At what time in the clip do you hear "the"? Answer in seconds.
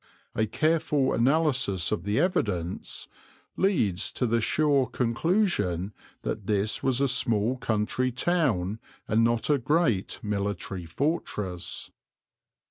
2.05-2.19, 4.25-4.41